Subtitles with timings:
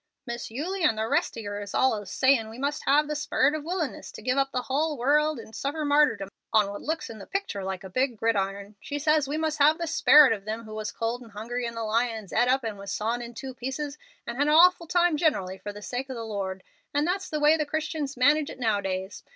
[0.25, 3.53] "Miss Eulie and the rest of yer is allers sayin' we must have the sperit
[3.53, 7.19] of willingness to give up the hull world and suffer martyrdom on what looks in
[7.19, 8.73] the picture like a big gridiron.
[8.79, 11.77] She says we must have the sperit of them who was cold and hungry and
[11.77, 15.17] the lions eat up and was sawn in two pieces and had an awful time
[15.17, 16.63] generally for the sake of the Lord,
[16.95, 19.23] and that's the way the Christians manage it nowadays.